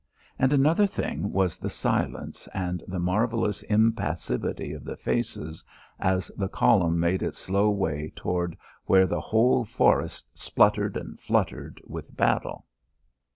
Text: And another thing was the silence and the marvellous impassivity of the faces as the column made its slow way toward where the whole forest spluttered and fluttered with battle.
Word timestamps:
And 0.39 0.51
another 0.51 0.87
thing 0.87 1.31
was 1.31 1.59
the 1.59 1.69
silence 1.69 2.49
and 2.55 2.83
the 2.87 2.97
marvellous 2.97 3.61
impassivity 3.61 4.73
of 4.73 4.83
the 4.83 4.97
faces 4.97 5.63
as 5.99 6.29
the 6.35 6.47
column 6.49 6.99
made 6.99 7.21
its 7.21 7.37
slow 7.37 7.69
way 7.69 8.11
toward 8.15 8.57
where 8.85 9.05
the 9.05 9.21
whole 9.21 9.63
forest 9.63 10.25
spluttered 10.35 10.97
and 10.97 11.19
fluttered 11.19 11.79
with 11.85 12.17
battle. 12.17 12.65